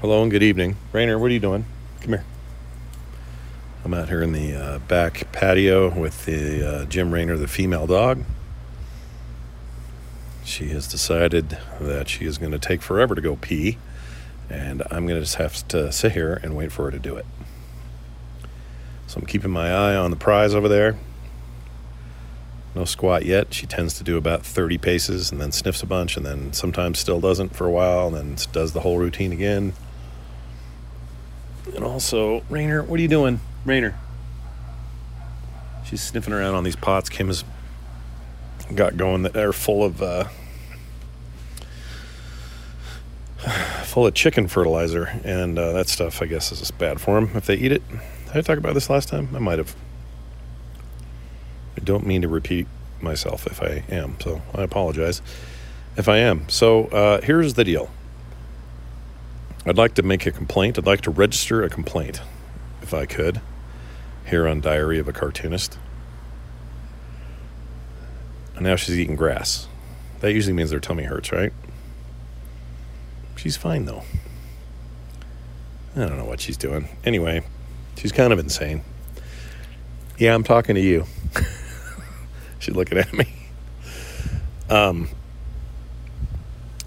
Hello 0.00 0.22
and 0.22 0.30
good 0.30 0.42
evening. 0.42 0.78
Rainer, 0.92 1.18
what 1.18 1.30
are 1.30 1.34
you 1.34 1.40
doing? 1.40 1.66
Come 2.00 2.08
here. 2.08 2.24
I'm 3.84 3.92
out 3.92 4.08
here 4.08 4.22
in 4.22 4.32
the 4.32 4.54
uh, 4.54 4.78
back 4.78 5.30
patio 5.30 5.90
with 5.90 6.24
the 6.24 6.66
uh, 6.66 6.84
Jim 6.86 7.12
Rainer, 7.12 7.36
the 7.36 7.46
female 7.46 7.86
dog. 7.86 8.24
She 10.42 10.68
has 10.68 10.88
decided 10.88 11.58
that 11.78 12.08
she 12.08 12.24
is 12.24 12.38
going 12.38 12.52
to 12.52 12.58
take 12.58 12.80
forever 12.80 13.14
to 13.14 13.20
go 13.20 13.36
pee, 13.36 13.76
and 14.48 14.82
I'm 14.90 15.06
going 15.06 15.16
to 15.16 15.20
just 15.20 15.34
have 15.34 15.68
to 15.68 15.92
sit 15.92 16.12
here 16.12 16.40
and 16.42 16.56
wait 16.56 16.72
for 16.72 16.86
her 16.86 16.90
to 16.90 16.98
do 16.98 17.16
it. 17.16 17.26
So 19.06 19.20
I'm 19.20 19.26
keeping 19.26 19.50
my 19.50 19.70
eye 19.70 19.96
on 19.96 20.10
the 20.10 20.16
prize 20.16 20.54
over 20.54 20.66
there. 20.66 20.96
No 22.74 22.86
squat 22.86 23.26
yet. 23.26 23.52
She 23.52 23.66
tends 23.66 23.98
to 23.98 24.04
do 24.04 24.16
about 24.16 24.46
30 24.46 24.78
paces 24.78 25.30
and 25.30 25.38
then 25.38 25.52
sniffs 25.52 25.82
a 25.82 25.86
bunch, 25.86 26.16
and 26.16 26.24
then 26.24 26.54
sometimes 26.54 26.98
still 26.98 27.20
doesn't 27.20 27.54
for 27.54 27.66
a 27.66 27.70
while, 27.70 28.06
and 28.06 28.16
then 28.16 28.46
does 28.52 28.72
the 28.72 28.80
whole 28.80 28.96
routine 28.96 29.32
again. 29.32 29.74
And 31.74 31.84
also, 31.84 32.42
Rainer, 32.48 32.82
what 32.82 32.98
are 32.98 33.02
you 33.02 33.08
doing? 33.08 33.40
Rainer. 33.64 33.98
She's 35.84 36.02
sniffing 36.02 36.32
around 36.32 36.54
on 36.54 36.64
these 36.64 36.76
pots 36.76 37.08
Kim 37.08 37.26
has 37.26 37.44
got 38.74 38.96
going 38.96 39.22
that 39.22 39.36
are 39.36 39.52
full 39.52 39.82
of 39.82 40.00
uh, 40.00 40.24
full 43.84 44.06
of 44.06 44.14
chicken 44.14 44.46
fertilizer, 44.48 45.20
and 45.24 45.58
uh, 45.58 45.72
that 45.72 45.88
stuff 45.88 46.22
I 46.22 46.26
guess 46.26 46.52
is 46.52 46.70
bad 46.70 47.00
for 47.00 47.20
them 47.20 47.36
if 47.36 47.46
they 47.46 47.56
eat 47.56 47.72
it. 47.72 47.82
Did 47.88 48.36
I 48.36 48.40
talk 48.42 48.58
about 48.58 48.74
this 48.74 48.88
last 48.88 49.08
time? 49.08 49.28
I 49.34 49.38
might 49.38 49.58
have. 49.58 49.74
I 51.76 51.80
don't 51.82 52.06
mean 52.06 52.22
to 52.22 52.28
repeat 52.28 52.66
myself 53.00 53.46
if 53.46 53.62
I 53.62 53.82
am, 53.88 54.16
so 54.20 54.42
I 54.54 54.62
apologize 54.62 55.22
if 55.96 56.08
I 56.08 56.18
am. 56.18 56.48
So 56.48 56.84
uh, 56.86 57.20
here's 57.22 57.54
the 57.54 57.64
deal. 57.64 57.90
I'd 59.66 59.76
like 59.76 59.94
to 59.94 60.02
make 60.02 60.24
a 60.24 60.30
complaint. 60.30 60.78
I'd 60.78 60.86
like 60.86 61.02
to 61.02 61.10
register 61.10 61.62
a 61.62 61.68
complaint, 61.68 62.22
if 62.80 62.94
I 62.94 63.04
could, 63.04 63.40
here 64.26 64.48
on 64.48 64.60
Diary 64.60 64.98
of 64.98 65.06
a 65.06 65.12
Cartoonist. 65.12 65.78
And 68.56 68.64
now 68.64 68.76
she's 68.76 68.98
eating 68.98 69.16
grass. 69.16 69.68
That 70.20 70.32
usually 70.32 70.54
means 70.54 70.70
their 70.70 70.80
tummy 70.80 71.04
hurts, 71.04 71.30
right? 71.30 71.52
She's 73.36 73.56
fine, 73.56 73.84
though. 73.84 74.02
I 75.94 76.00
don't 76.00 76.16
know 76.16 76.24
what 76.24 76.40
she's 76.40 76.56
doing. 76.56 76.88
Anyway, 77.04 77.42
she's 77.96 78.12
kind 78.12 78.32
of 78.32 78.38
insane. 78.38 78.82
Yeah, 80.18 80.34
I'm 80.34 80.44
talking 80.44 80.74
to 80.74 80.80
you. 80.80 81.04
she's 82.58 82.74
looking 82.74 82.98
at 82.98 83.12
me. 83.12 83.26
Um, 84.70 85.08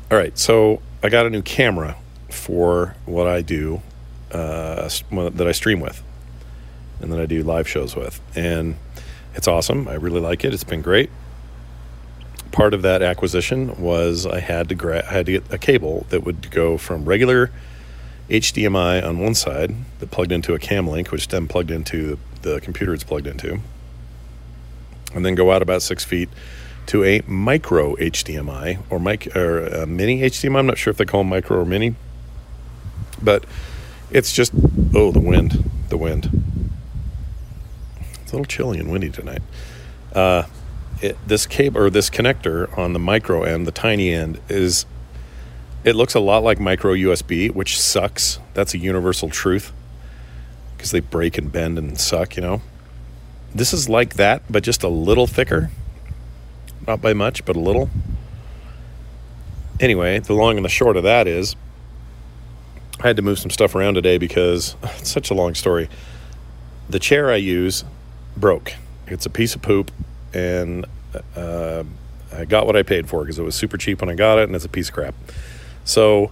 all 0.09 0.17
right, 0.17 0.37
so 0.37 0.81
I 1.03 1.09
got 1.09 1.25
a 1.25 1.29
new 1.29 1.41
camera 1.41 1.97
for 2.33 2.95
what 3.05 3.27
I 3.27 3.41
do 3.41 3.81
uh, 4.31 4.89
that 5.11 5.45
I 5.47 5.51
stream 5.51 5.79
with 5.79 6.03
and 6.99 7.11
that 7.11 7.19
I 7.19 7.25
do 7.25 7.43
live 7.43 7.67
shows 7.67 7.95
with. 7.95 8.21
And 8.35 8.77
it's 9.35 9.47
awesome. 9.47 9.87
I 9.87 9.93
really 9.93 10.19
like 10.19 10.43
it. 10.43 10.53
It's 10.53 10.63
been 10.63 10.81
great. 10.81 11.09
Part 12.51 12.73
of 12.73 12.81
that 12.83 13.01
acquisition 13.01 13.81
was 13.81 14.25
I 14.25 14.39
had 14.39 14.69
to 14.69 14.75
gra- 14.75 15.05
I 15.07 15.13
had 15.13 15.25
to 15.25 15.31
get 15.33 15.51
a 15.51 15.57
cable 15.57 16.05
that 16.09 16.23
would 16.23 16.51
go 16.51 16.77
from 16.77 17.05
regular 17.05 17.51
HDMI 18.29 19.03
on 19.03 19.19
one 19.19 19.33
side 19.33 19.75
that 19.99 20.11
plugged 20.11 20.31
into 20.31 20.53
a 20.53 20.59
cam 20.59 20.87
link, 20.87 21.11
which 21.11 21.27
then 21.27 21.47
plugged 21.47 21.71
into 21.71 22.17
the 22.41 22.61
computer 22.61 22.93
it's 22.93 23.03
plugged 23.03 23.27
into, 23.27 23.59
and 25.13 25.25
then 25.25 25.35
go 25.35 25.51
out 25.51 25.61
about 25.61 25.81
six 25.81 26.03
feet 26.03 26.29
to 26.85 27.03
a 27.03 27.21
micro 27.25 27.95
HDMI 27.95 28.79
or 28.89 28.99
mic 28.99 29.35
or 29.35 29.85
mini 29.87 30.21
HDMI. 30.21 30.59
I'm 30.59 30.67
not 30.67 30.77
sure 30.77 30.91
if 30.91 30.97
they 30.97 31.05
call 31.05 31.21
them 31.21 31.29
micro 31.29 31.59
or 31.59 31.65
mini, 31.65 31.95
but 33.23 33.45
it's 34.11 34.33
just 34.33 34.53
oh 34.95 35.11
the 35.11 35.19
wind, 35.19 35.69
the 35.89 35.97
wind. 35.97 36.43
It's 38.21 38.31
a 38.31 38.35
little 38.35 38.45
chilly 38.45 38.79
and 38.79 38.91
windy 38.91 39.09
tonight. 39.09 39.41
Uh, 40.13 40.43
it, 41.01 41.17
this 41.27 41.45
cable 41.45 41.81
or 41.81 41.89
this 41.89 42.09
connector 42.09 42.75
on 42.77 42.93
the 42.93 42.99
micro 42.99 43.43
end, 43.43 43.67
the 43.67 43.71
tiny 43.71 44.13
end, 44.13 44.39
is 44.47 44.85
it 45.83 45.95
looks 45.95 46.15
a 46.15 46.19
lot 46.19 46.43
like 46.43 46.59
micro 46.59 46.93
USB, 46.93 47.51
which 47.51 47.79
sucks. 47.79 48.39
That's 48.53 48.73
a 48.73 48.77
universal 48.77 49.29
truth 49.29 49.73
because 50.77 50.91
they 50.91 51.01
break 51.01 51.37
and 51.37 51.51
bend 51.51 51.77
and 51.77 51.99
suck, 51.99 52.35
you 52.35 52.41
know. 52.41 52.61
This 53.53 53.73
is 53.73 53.89
like 53.89 54.15
that, 54.15 54.43
but 54.49 54.63
just 54.63 54.83
a 54.83 54.87
little 54.87 55.27
thicker. 55.27 55.69
Not 56.87 57.01
by 57.01 57.13
much, 57.13 57.45
but 57.45 57.55
a 57.55 57.59
little. 57.59 57.89
Anyway, 59.79 60.19
the 60.19 60.33
long 60.33 60.55
and 60.55 60.65
the 60.65 60.69
short 60.69 60.97
of 60.97 61.03
that 61.03 61.27
is 61.27 61.55
I 62.99 63.07
had 63.07 63.15
to 63.17 63.21
move 63.21 63.39
some 63.39 63.51
stuff 63.51 63.75
around 63.75 63.95
today 63.95 64.17
because 64.17 64.75
it's 64.83 65.11
such 65.11 65.31
a 65.31 65.33
long 65.33 65.55
story. 65.55 65.89
The 66.89 66.99
chair 66.99 67.31
I 67.31 67.37
use 67.37 67.83
broke. 68.37 68.73
It's 69.07 69.25
a 69.25 69.29
piece 69.29 69.55
of 69.55 69.61
poop, 69.61 69.91
and 70.33 70.85
uh, 71.35 71.83
I 72.31 72.45
got 72.45 72.65
what 72.65 72.75
I 72.75 72.83
paid 72.83 73.09
for 73.09 73.21
because 73.21 73.37
it 73.39 73.43
was 73.43 73.55
super 73.55 73.77
cheap 73.77 74.01
when 74.01 74.09
I 74.09 74.15
got 74.15 74.39
it, 74.39 74.43
and 74.43 74.55
it's 74.55 74.65
a 74.65 74.69
piece 74.69 74.89
of 74.89 74.95
crap. 74.95 75.15
So 75.85 76.31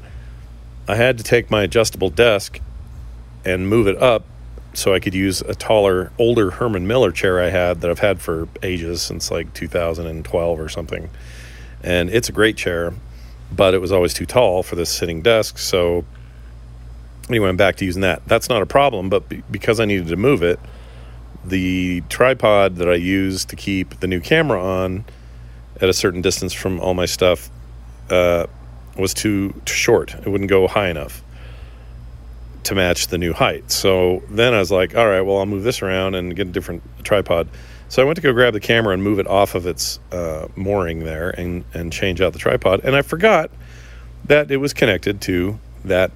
I 0.87 0.95
had 0.95 1.17
to 1.17 1.23
take 1.23 1.51
my 1.51 1.63
adjustable 1.63 2.09
desk 2.09 2.59
and 3.45 3.67
move 3.67 3.87
it 3.87 4.01
up 4.01 4.23
so 4.73 4.93
I 4.93 4.99
could 4.99 5.13
use 5.13 5.41
a 5.41 5.53
taller, 5.53 6.11
older 6.17 6.51
Herman 6.51 6.87
Miller 6.87 7.11
chair 7.11 7.41
I 7.41 7.49
had 7.49 7.81
that 7.81 7.91
I've 7.91 7.99
had 7.99 8.21
for 8.21 8.47
ages 8.63 9.01
since 9.01 9.29
like 9.29 9.53
2012 9.53 10.59
or 10.59 10.69
something. 10.69 11.09
And 11.83 12.09
it's 12.09 12.29
a 12.29 12.31
great 12.31 12.55
chair, 12.55 12.93
but 13.51 13.73
it 13.73 13.79
was 13.79 13.91
always 13.91 14.13
too 14.13 14.25
tall 14.25 14.63
for 14.63 14.75
this 14.75 14.89
sitting 14.89 15.21
desk. 15.21 15.57
So 15.57 16.05
anyway, 17.29 17.49
I'm 17.49 17.57
back 17.57 17.77
to 17.77 17.85
using 17.85 18.01
that. 18.01 18.25
That's 18.27 18.49
not 18.49 18.61
a 18.61 18.65
problem, 18.65 19.09
but 19.09 19.29
be- 19.29 19.43
because 19.49 19.79
I 19.79 19.85
needed 19.85 20.07
to 20.07 20.15
move 20.15 20.43
it, 20.43 20.59
the 21.43 22.01
tripod 22.09 22.77
that 22.77 22.89
I 22.89 22.95
use 22.95 23.45
to 23.45 23.55
keep 23.55 23.99
the 23.99 24.07
new 24.07 24.19
camera 24.19 24.63
on 24.63 25.05
at 25.79 25.89
a 25.89 25.93
certain 25.93 26.21
distance 26.21 26.53
from 26.53 26.79
all 26.79 26.93
my 26.93 27.05
stuff 27.05 27.49
uh, 28.09 28.45
was 28.97 29.13
too, 29.13 29.53
too 29.65 29.73
short. 29.73 30.13
It 30.13 30.27
wouldn't 30.27 30.49
go 30.49 30.67
high 30.67 30.89
enough 30.89 31.23
to 32.63 32.75
match 32.75 33.07
the 33.07 33.17
new 33.17 33.33
height. 33.33 33.71
So 33.71 34.21
then 34.29 34.53
I 34.53 34.59
was 34.59 34.71
like, 34.71 34.95
all 34.95 35.07
right, 35.07 35.21
well, 35.21 35.37
I'll 35.37 35.45
move 35.45 35.63
this 35.63 35.81
around 35.81 36.15
and 36.15 36.35
get 36.35 36.47
a 36.47 36.51
different 36.51 36.83
tripod. 37.03 37.47
So 37.89 38.01
I 38.01 38.05
went 38.05 38.17
to 38.17 38.21
go 38.21 38.31
grab 38.31 38.53
the 38.53 38.59
camera 38.59 38.93
and 38.93 39.03
move 39.03 39.19
it 39.19 39.27
off 39.27 39.55
of 39.55 39.65
its 39.65 39.99
uh, 40.11 40.47
mooring 40.55 41.03
there 41.03 41.31
and, 41.31 41.65
and 41.73 41.91
change 41.91 42.21
out 42.21 42.33
the 42.33 42.39
tripod. 42.39 42.81
And 42.83 42.95
I 42.95 43.01
forgot 43.01 43.49
that 44.25 44.51
it 44.51 44.57
was 44.57 44.73
connected 44.73 45.21
to 45.21 45.59
that 45.85 46.11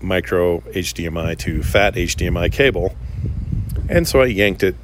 micro 0.00 0.60
HDMI 0.60 1.38
to 1.38 1.62
fat 1.62 1.94
HDMI 1.94 2.52
cable. 2.52 2.94
And 3.88 4.06
so 4.06 4.20
I 4.20 4.26
yanked 4.26 4.62
it 4.62 4.76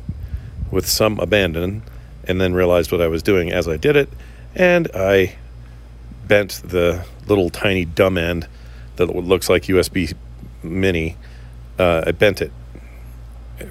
with 0.70 0.86
some 0.86 1.18
abandon 1.20 1.82
and 2.26 2.40
then 2.40 2.54
realized 2.54 2.90
what 2.90 3.00
I 3.00 3.08
was 3.08 3.22
doing 3.22 3.52
as 3.52 3.68
I 3.68 3.76
did 3.76 3.96
it. 3.96 4.08
And 4.54 4.90
I 4.94 5.36
bent 6.26 6.62
the 6.64 7.04
little 7.26 7.50
tiny 7.50 7.84
dumb 7.84 8.16
end 8.16 8.48
that 8.96 9.06
looks 9.06 9.48
like 9.48 9.64
USB 9.64 10.14
mini. 10.62 11.16
Uh, 11.78 12.04
I 12.06 12.12
bent 12.12 12.40
it 12.40 12.52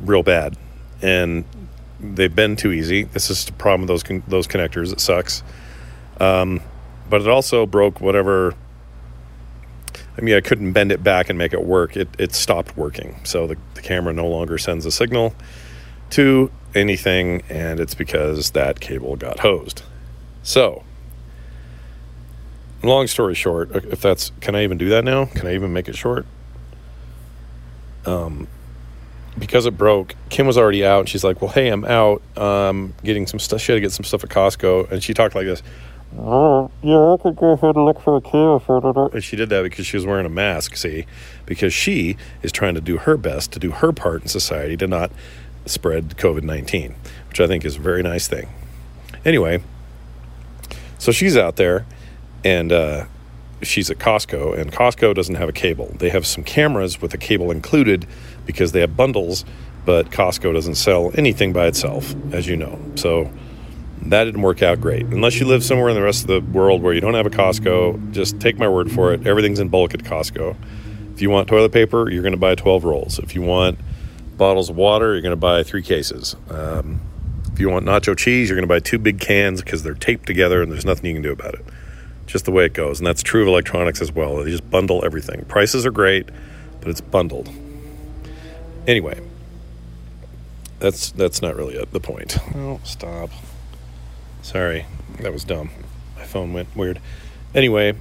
real 0.01 0.23
bad. 0.23 0.57
And 1.01 1.45
they've 1.99 2.33
been 2.33 2.55
too 2.55 2.71
easy. 2.71 3.03
This 3.03 3.29
is 3.29 3.45
the 3.45 3.53
problem 3.53 3.81
with 3.81 3.89
those 3.89 4.03
con- 4.03 4.23
those 4.27 4.47
connectors. 4.47 4.91
It 4.91 4.99
sucks. 4.99 5.43
Um, 6.19 6.61
but 7.09 7.21
it 7.21 7.27
also 7.27 7.65
broke 7.65 8.01
whatever. 8.01 8.55
I 10.17 10.21
mean, 10.21 10.35
I 10.35 10.41
couldn't 10.41 10.73
bend 10.73 10.91
it 10.91 11.03
back 11.03 11.29
and 11.29 11.37
make 11.37 11.53
it 11.53 11.63
work. 11.63 11.97
It 11.97 12.09
it 12.19 12.33
stopped 12.33 12.77
working. 12.77 13.19
So 13.23 13.47
the, 13.47 13.57
the 13.73 13.81
camera 13.81 14.13
no 14.13 14.27
longer 14.27 14.57
sends 14.57 14.85
a 14.85 14.91
signal 14.91 15.33
to 16.11 16.51
anything, 16.75 17.41
and 17.49 17.79
it's 17.79 17.95
because 17.95 18.51
that 18.51 18.79
cable 18.79 19.15
got 19.15 19.39
hosed. 19.39 19.83
So, 20.43 20.83
long 22.83 23.07
story 23.07 23.33
short, 23.33 23.71
if 23.73 24.01
that's 24.01 24.31
can 24.39 24.55
I 24.55 24.63
even 24.63 24.77
do 24.77 24.89
that 24.89 25.03
now? 25.03 25.25
Can 25.25 25.47
I 25.47 25.55
even 25.55 25.73
make 25.73 25.87
it 25.87 25.95
short? 25.95 26.25
Um, 28.05 28.47
because 29.39 29.65
it 29.65 29.77
broke, 29.77 30.15
Kim 30.29 30.45
was 30.45 30.57
already 30.57 30.85
out. 30.85 31.01
And 31.01 31.09
she's 31.09 31.23
like, 31.23 31.41
"Well, 31.41 31.51
hey, 31.51 31.69
I'm 31.69 31.85
out. 31.85 32.21
Um, 32.37 32.93
getting 33.03 33.25
some 33.25 33.39
stuff. 33.39 33.61
She 33.61 33.71
had 33.71 33.77
to 33.77 33.81
get 33.81 33.91
some 33.91 34.03
stuff 34.03 34.23
at 34.23 34.29
Costco." 34.29 34.91
And 34.91 35.03
she 35.03 35.13
talked 35.13 35.33
like 35.35 35.45
this. 35.45 35.63
Oh, 36.17 36.69
yeah, 36.81 37.13
I 37.13 37.17
could 37.21 37.35
go 37.35 37.51
ahead 37.51 37.75
and 37.75 37.85
look 37.85 37.99
for 38.01 38.17
a 38.17 38.21
key 38.21 38.63
for 38.65 39.09
And 39.13 39.23
she 39.23 39.35
did 39.35 39.49
that 39.49 39.63
because 39.63 39.85
she 39.85 39.97
was 39.97 40.05
wearing 40.05 40.25
a 40.25 40.29
mask. 40.29 40.75
See, 40.75 41.05
because 41.45 41.73
she 41.73 42.17
is 42.41 42.51
trying 42.51 42.75
to 42.75 42.81
do 42.81 42.97
her 42.97 43.17
best 43.17 43.51
to 43.53 43.59
do 43.59 43.71
her 43.71 43.91
part 43.91 44.21
in 44.21 44.27
society 44.27 44.77
to 44.77 44.87
not 44.87 45.11
spread 45.65 46.09
COVID 46.17 46.43
nineteen, 46.43 46.95
which 47.29 47.39
I 47.39 47.47
think 47.47 47.65
is 47.65 47.77
a 47.77 47.79
very 47.79 48.03
nice 48.03 48.27
thing. 48.27 48.49
Anyway, 49.25 49.63
so 50.99 51.11
she's 51.11 51.35
out 51.35 51.55
there, 51.55 51.85
and 52.43 52.71
uh, 52.71 53.05
she's 53.61 53.89
at 53.89 53.97
Costco, 53.97 54.57
and 54.57 54.71
Costco 54.71 55.15
doesn't 55.15 55.35
have 55.35 55.49
a 55.49 55.53
cable. 55.53 55.95
They 55.97 56.09
have 56.09 56.27
some 56.27 56.43
cameras 56.43 57.01
with 57.01 57.13
a 57.13 57.17
cable 57.17 57.49
included 57.49 58.05
because 58.45 58.71
they 58.71 58.81
have 58.81 58.95
bundles, 58.95 59.45
but 59.85 60.11
Costco 60.11 60.53
doesn't 60.53 60.75
sell 60.75 61.11
anything 61.15 61.53
by 61.53 61.67
itself, 61.67 62.13
as 62.31 62.47
you 62.47 62.55
know. 62.55 62.79
So 62.95 63.31
that 64.01 64.25
didn't 64.25 64.41
work 64.41 64.61
out 64.61 64.81
great. 64.81 65.05
Unless 65.05 65.39
you 65.39 65.45
live 65.45 65.63
somewhere 65.63 65.89
in 65.89 65.95
the 65.95 66.01
rest 66.01 66.21
of 66.21 66.27
the 66.27 66.41
world 66.51 66.81
where 66.81 66.93
you 66.93 67.01
don't 67.01 67.13
have 67.13 67.25
a 67.25 67.29
Costco, 67.29 68.11
just 68.11 68.39
take 68.39 68.57
my 68.57 68.67
word 68.67 68.91
for 68.91 69.13
it. 69.13 69.25
Everything's 69.25 69.59
in 69.59 69.69
bulk 69.69 69.93
at 69.93 70.01
Costco. 70.01 70.55
If 71.13 71.21
you 71.21 71.29
want 71.29 71.47
toilet 71.47 71.71
paper, 71.71 72.09
you're 72.09 72.23
going 72.23 72.33
to 72.33 72.39
buy 72.39 72.55
12 72.55 72.83
rolls. 72.83 73.19
If 73.19 73.35
you 73.35 73.41
want 73.41 73.79
bottles 74.37 74.69
of 74.69 74.75
water, 74.75 75.13
you're 75.13 75.21
going 75.21 75.31
to 75.31 75.37
buy 75.37 75.63
three 75.63 75.83
cases. 75.83 76.35
Um, 76.49 77.01
if 77.51 77.59
you 77.59 77.69
want 77.69 77.85
nacho 77.85 78.17
cheese, 78.17 78.49
you're 78.49 78.55
going 78.55 78.67
to 78.67 78.73
buy 78.73 78.79
two 78.79 78.97
big 78.97 79.19
cans 79.19 79.61
because 79.61 79.83
they're 79.83 79.93
taped 79.93 80.25
together 80.25 80.61
and 80.61 80.71
there's 80.71 80.85
nothing 80.85 81.05
you 81.05 81.13
can 81.13 81.21
do 81.21 81.31
about 81.31 81.53
it. 81.53 81.63
Just 82.25 82.45
the 82.45 82.51
way 82.51 82.65
it 82.65 82.73
goes. 82.73 82.99
And 82.99 83.05
that's 83.05 83.21
true 83.21 83.43
of 83.43 83.47
electronics 83.47 84.01
as 84.01 84.11
well. 84.11 84.37
They 84.37 84.49
just 84.49 84.67
bundle 84.69 85.05
everything. 85.05 85.45
Prices 85.45 85.85
are 85.85 85.91
great, 85.91 86.27
but 86.81 86.89
it's 86.89 87.01
bundled. 87.01 87.49
Anyway, 88.87 89.21
that's 90.79 91.11
that's 91.11 91.41
not 91.41 91.55
really 91.55 91.77
a, 91.77 91.85
the 91.85 91.99
point. 91.99 92.37
Oh, 92.55 92.79
stop. 92.83 93.29
Sorry, 94.43 94.85
that 95.21 95.33
was 95.33 95.43
dumb. 95.43 95.69
My 96.17 96.25
phone 96.25 96.53
went 96.53 96.75
weird. 96.75 96.99
Anyway, 97.55 97.95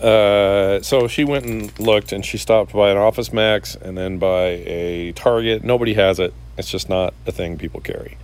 uh, 0.00 0.80
so 0.82 1.06
she 1.08 1.24
went 1.24 1.44
and 1.46 1.78
looked, 1.78 2.12
and 2.12 2.26
she 2.26 2.36
stopped 2.36 2.72
by 2.72 2.90
an 2.90 2.96
Office 2.96 3.32
Max 3.32 3.76
and 3.76 3.96
then 3.96 4.18
by 4.18 4.62
a 4.66 5.12
Target. 5.12 5.62
Nobody 5.62 5.94
has 5.94 6.18
it. 6.18 6.34
It's 6.58 6.70
just 6.70 6.88
not 6.88 7.14
a 7.26 7.32
thing 7.32 7.58
people 7.58 7.80
carry. 7.80 8.18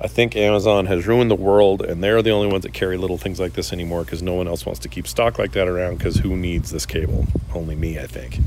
I 0.00 0.08
think 0.08 0.36
Amazon 0.36 0.86
has 0.86 1.06
ruined 1.06 1.30
the 1.30 1.36
world, 1.36 1.82
and 1.82 2.02
they're 2.02 2.20
the 2.22 2.30
only 2.30 2.48
ones 2.48 2.64
that 2.64 2.72
carry 2.72 2.96
little 2.96 3.18
things 3.18 3.38
like 3.38 3.52
this 3.52 3.72
anymore 3.72 4.04
because 4.04 4.22
no 4.22 4.34
one 4.34 4.48
else 4.48 4.66
wants 4.66 4.80
to 4.80 4.88
keep 4.88 5.06
stock 5.06 5.38
like 5.38 5.52
that 5.52 5.68
around 5.68 5.98
because 5.98 6.16
who 6.16 6.36
needs 6.36 6.70
this 6.70 6.86
cable? 6.86 7.26
Only 7.54 7.74
me, 7.76 7.98
I 7.98 8.06
think. 8.06 8.38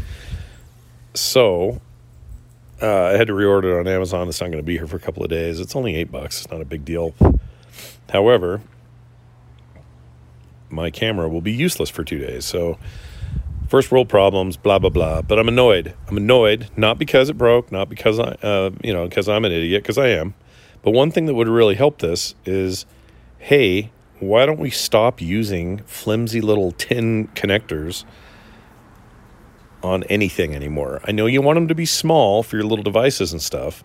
So 1.13 1.81
uh, 2.81 3.03
I 3.13 3.17
had 3.17 3.27
to 3.27 3.33
reorder 3.33 3.75
it 3.75 3.79
on 3.79 3.87
Amazon. 3.87 4.27
It's 4.27 4.41
not 4.41 4.47
going 4.47 4.59
to 4.59 4.63
be 4.63 4.77
here 4.77 4.87
for 4.87 4.95
a 4.95 4.99
couple 4.99 5.23
of 5.23 5.29
days. 5.29 5.59
It's 5.59 5.75
only 5.75 5.95
eight 5.95 6.11
bucks. 6.11 6.41
It's 6.41 6.51
not 6.51 6.61
a 6.61 6.65
big 6.65 6.83
deal. 6.83 7.13
However, 8.09 8.61
my 10.69 10.89
camera 10.89 11.29
will 11.29 11.41
be 11.41 11.51
useless 11.51 11.89
for 11.89 12.03
two 12.03 12.19
days. 12.19 12.45
So, 12.45 12.77
first 13.67 13.91
world 13.91 14.09
problems, 14.09 14.57
blah 14.57 14.79
blah 14.79 14.89
blah. 14.89 15.21
But 15.21 15.39
I'm 15.39 15.47
annoyed. 15.47 15.93
I'm 16.07 16.17
annoyed 16.17 16.69
not 16.75 16.97
because 16.97 17.29
it 17.29 17.37
broke, 17.37 17.71
not 17.71 17.89
because 17.89 18.19
I, 18.19 18.35
uh, 18.41 18.71
you 18.83 18.93
know, 18.93 19.07
because 19.07 19.29
I'm 19.29 19.45
an 19.45 19.51
idiot, 19.51 19.83
because 19.83 19.97
I 19.97 20.07
am. 20.09 20.33
But 20.81 20.91
one 20.91 21.11
thing 21.11 21.25
that 21.27 21.35
would 21.35 21.47
really 21.47 21.75
help 21.75 21.99
this 21.99 22.33
is, 22.45 22.85
hey, 23.37 23.91
why 24.19 24.45
don't 24.45 24.59
we 24.59 24.69
stop 24.69 25.21
using 25.21 25.79
flimsy 25.79 26.41
little 26.41 26.71
tin 26.71 27.27
connectors? 27.29 28.03
On 29.83 30.03
anything 30.03 30.55
anymore. 30.55 31.01
I 31.05 31.11
know 31.11 31.25
you 31.25 31.41
want 31.41 31.57
them 31.57 31.67
to 31.67 31.75
be 31.75 31.85
small 31.85 32.43
for 32.43 32.55
your 32.55 32.65
little 32.65 32.83
devices 32.83 33.31
and 33.31 33.41
stuff, 33.41 33.83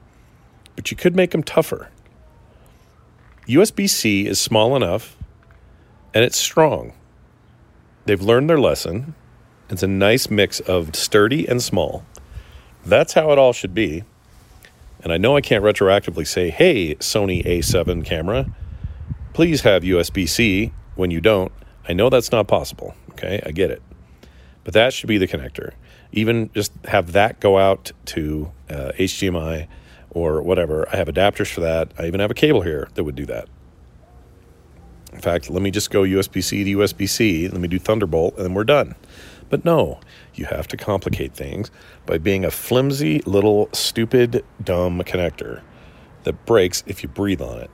but 0.74 0.90
you 0.90 0.96
could 0.96 1.16
make 1.16 1.30
them 1.30 1.42
tougher. 1.42 1.90
USB 3.46 3.88
C 3.88 4.26
is 4.26 4.40
small 4.40 4.74
enough 4.76 5.16
and 6.12 6.24
it's 6.24 6.36
strong. 6.36 6.92
They've 8.04 8.20
learned 8.20 8.50
their 8.50 8.58
lesson. 8.58 9.14
It's 9.68 9.82
a 9.82 9.88
nice 9.88 10.30
mix 10.30 10.60
of 10.60 10.94
sturdy 10.94 11.46
and 11.46 11.62
small. 11.62 12.04
That's 12.84 13.14
how 13.14 13.32
it 13.32 13.38
all 13.38 13.52
should 13.52 13.74
be. 13.74 14.04
And 15.02 15.12
I 15.12 15.18
know 15.18 15.36
I 15.36 15.40
can't 15.40 15.64
retroactively 15.64 16.26
say, 16.26 16.50
hey, 16.50 16.94
Sony 16.96 17.44
A7 17.44 18.04
camera, 18.04 18.46
please 19.32 19.62
have 19.62 19.82
USB 19.82 20.28
C 20.28 20.72
when 20.94 21.10
you 21.10 21.20
don't. 21.20 21.52
I 21.88 21.92
know 21.92 22.10
that's 22.10 22.32
not 22.32 22.48
possible. 22.48 22.94
Okay, 23.10 23.40
I 23.44 23.50
get 23.50 23.70
it. 23.70 23.82
But 24.64 24.74
that 24.74 24.92
should 24.92 25.08
be 25.08 25.18
the 25.18 25.28
connector 25.28 25.72
even 26.12 26.50
just 26.54 26.72
have 26.86 27.12
that 27.12 27.40
go 27.40 27.58
out 27.58 27.92
to 28.06 28.52
uh, 28.70 28.92
HDMI 28.98 29.66
or 30.10 30.42
whatever. 30.42 30.88
I 30.92 30.96
have 30.96 31.08
adapters 31.08 31.52
for 31.52 31.60
that. 31.60 31.92
I 31.98 32.06
even 32.06 32.20
have 32.20 32.30
a 32.30 32.34
cable 32.34 32.62
here 32.62 32.88
that 32.94 33.04
would 33.04 33.16
do 33.16 33.26
that. 33.26 33.48
In 35.12 35.20
fact, 35.20 35.48
let 35.50 35.62
me 35.62 35.70
just 35.70 35.90
go 35.90 36.02
USB 36.02 36.42
C 36.42 36.64
to 36.64 36.78
USB 36.78 37.08
C. 37.08 37.48
Let 37.48 37.60
me 37.60 37.68
do 37.68 37.78
Thunderbolt, 37.78 38.36
and 38.36 38.44
then 38.44 38.54
we're 38.54 38.64
done. 38.64 38.94
But 39.48 39.64
no, 39.64 40.00
you 40.34 40.44
have 40.46 40.66
to 40.68 40.76
complicate 40.76 41.34
things 41.34 41.70
by 42.04 42.18
being 42.18 42.44
a 42.44 42.50
flimsy 42.50 43.20
little 43.20 43.68
stupid 43.72 44.44
dumb 44.62 45.00
connector 45.02 45.62
that 46.24 46.44
breaks 46.44 46.82
if 46.86 47.02
you 47.02 47.08
breathe 47.08 47.40
on 47.40 47.60
it. 47.60 47.70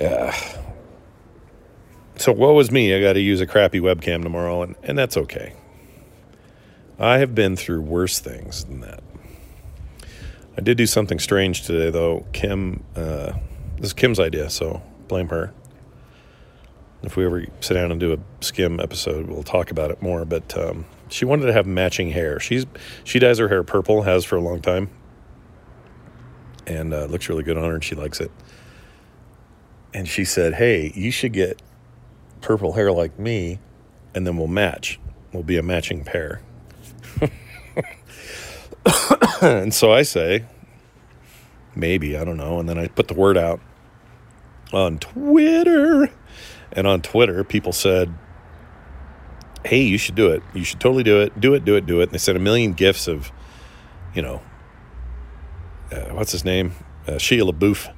Yeah. 0.00 0.36
So 2.16 2.32
woe 2.32 2.58
is 2.60 2.70
me. 2.70 2.94
I 2.94 3.00
got 3.00 3.14
to 3.14 3.20
use 3.20 3.40
a 3.40 3.46
crappy 3.46 3.80
webcam 3.80 4.22
tomorrow, 4.22 4.62
and, 4.62 4.76
and 4.82 4.98
that's 4.98 5.16
okay. 5.16 5.54
I 6.98 7.18
have 7.18 7.34
been 7.34 7.56
through 7.56 7.82
worse 7.82 8.18
things 8.18 8.64
than 8.64 8.80
that. 8.80 9.02
I 10.56 10.60
did 10.60 10.76
do 10.76 10.86
something 10.86 11.18
strange 11.18 11.62
today, 11.62 11.90
though. 11.90 12.26
Kim, 12.32 12.84
uh, 12.94 13.32
this 13.76 13.86
is 13.86 13.92
Kim's 13.94 14.20
idea, 14.20 14.50
so 14.50 14.82
blame 15.08 15.28
her. 15.28 15.52
If 17.02 17.16
we 17.16 17.24
ever 17.24 17.46
sit 17.60 17.74
down 17.74 17.90
and 17.90 17.98
do 17.98 18.12
a 18.12 18.18
skim 18.44 18.78
episode, 18.78 19.26
we'll 19.26 19.42
talk 19.42 19.70
about 19.70 19.90
it 19.90 20.02
more. 20.02 20.24
But 20.24 20.56
um, 20.56 20.84
she 21.08 21.24
wanted 21.24 21.46
to 21.46 21.52
have 21.52 21.66
matching 21.66 22.10
hair. 22.10 22.38
She's 22.38 22.66
she 23.02 23.18
dyes 23.18 23.38
her 23.38 23.48
hair 23.48 23.64
purple, 23.64 24.02
has 24.02 24.24
for 24.24 24.36
a 24.36 24.40
long 24.40 24.60
time, 24.60 24.90
and 26.66 26.92
uh, 26.94 27.06
looks 27.06 27.28
really 27.28 27.42
good 27.42 27.56
on 27.56 27.64
her, 27.64 27.74
and 27.74 27.82
she 27.82 27.94
likes 27.94 28.20
it. 28.20 28.30
And 29.94 30.06
she 30.06 30.24
said, 30.24 30.54
"Hey, 30.54 30.92
you 30.94 31.10
should 31.10 31.32
get 31.32 31.60
purple 32.40 32.74
hair 32.74 32.92
like 32.92 33.18
me, 33.18 33.58
and 34.14 34.26
then 34.26 34.36
we'll 34.36 34.46
match. 34.46 35.00
We'll 35.32 35.42
be 35.42 35.56
a 35.56 35.62
matching 35.62 36.04
pair." 36.04 36.40
and 39.42 39.72
so 39.72 39.92
I 39.92 40.02
say, 40.02 40.44
maybe, 41.74 42.16
I 42.16 42.24
don't 42.24 42.36
know. 42.36 42.58
And 42.58 42.68
then 42.68 42.78
I 42.78 42.88
put 42.88 43.08
the 43.08 43.14
word 43.14 43.36
out 43.36 43.60
on 44.72 44.98
Twitter. 44.98 46.10
And 46.72 46.86
on 46.86 47.02
Twitter, 47.02 47.44
people 47.44 47.72
said, 47.72 48.12
hey, 49.64 49.82
you 49.82 49.98
should 49.98 50.14
do 50.14 50.30
it. 50.30 50.42
You 50.54 50.64
should 50.64 50.80
totally 50.80 51.02
do 51.02 51.20
it. 51.20 51.38
Do 51.40 51.54
it, 51.54 51.64
do 51.64 51.76
it, 51.76 51.86
do 51.86 52.00
it. 52.00 52.04
And 52.04 52.12
they 52.12 52.18
sent 52.18 52.36
a 52.36 52.40
million 52.40 52.72
gifts 52.72 53.08
of, 53.08 53.30
you 54.14 54.22
know, 54.22 54.42
uh, 55.92 56.14
what's 56.14 56.32
his 56.32 56.44
name? 56.44 56.72
Uh, 57.06 57.12
Shia 57.12 57.48
LaBeouf, 57.48 57.92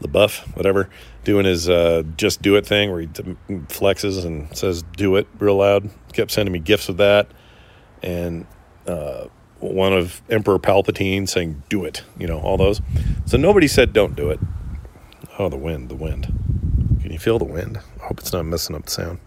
LaBeouf, 0.00 0.56
whatever, 0.56 0.88
doing 1.24 1.44
his 1.44 1.68
uh, 1.68 2.02
just 2.16 2.42
do 2.42 2.56
it 2.56 2.66
thing 2.66 2.90
where 2.90 3.00
he 3.00 3.06
flexes 3.06 4.24
and 4.24 4.56
says 4.56 4.82
do 4.96 5.16
it 5.16 5.26
real 5.38 5.56
loud. 5.56 5.90
Kept 6.12 6.30
sending 6.30 6.52
me 6.52 6.58
gifts 6.58 6.88
of 6.88 6.98
that. 6.98 7.30
And 8.02 8.46
uh, 8.90 9.28
one 9.60 9.92
of 9.92 10.22
Emperor 10.30 10.58
Palpatine 10.58 11.28
saying, 11.28 11.62
do 11.68 11.84
it, 11.84 12.02
you 12.18 12.26
know, 12.26 12.40
all 12.40 12.56
those. 12.56 12.80
So 13.26 13.36
nobody 13.36 13.68
said, 13.68 13.92
don't 13.92 14.16
do 14.16 14.30
it. 14.30 14.40
Oh, 15.38 15.48
the 15.48 15.56
wind, 15.56 15.88
the 15.88 15.94
wind. 15.94 16.26
Can 17.00 17.12
you 17.12 17.18
feel 17.18 17.38
the 17.38 17.44
wind? 17.44 17.78
I 18.00 18.06
hope 18.06 18.20
it's 18.20 18.32
not 18.32 18.44
messing 18.44 18.76
up 18.76 18.86
the 18.86 18.90
sound. 18.90 19.20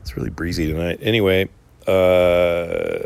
It's 0.00 0.16
really 0.16 0.30
breezy 0.30 0.66
tonight. 0.66 0.98
Anyway, 1.02 1.48
uh, 1.86 2.98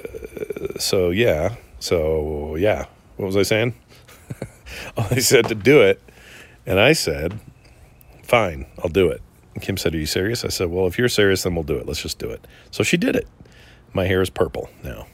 so 0.79 1.11
yeah, 1.11 1.57
so 1.79 2.57
yeah. 2.57 2.87
What 3.17 3.27
was 3.27 3.37
I 3.37 3.43
saying? 3.43 3.75
I 4.97 5.19
said 5.19 5.47
to 5.49 5.55
do 5.55 5.83
it. 5.83 6.01
And 6.65 6.81
I 6.81 6.93
said, 6.95 7.39
fine, 8.23 8.67
I'll 8.83 8.91
do 8.91 9.09
it. 9.09 9.23
And 9.55 9.63
Kim 9.63 9.77
said, 9.77 9.95
Are 9.95 9.99
you 9.99 10.07
serious? 10.07 10.45
I 10.45 10.49
said, 10.49 10.69
Well, 10.69 10.87
if 10.87 10.99
you're 10.99 11.09
serious, 11.09 11.45
then 11.45 11.55
we'll 11.55 11.65
do 11.65 11.77
it. 11.77 11.87
Let's 11.87 12.03
just 12.03 12.19
do 12.19 12.29
it. 12.29 12.47
So 12.71 12.83
she 12.83 12.97
did 12.97 13.17
it. 13.17 13.27
My 13.95 14.07
hair 14.07 14.21
is 14.21 14.29
purple 14.29 14.69
now. 14.85 15.07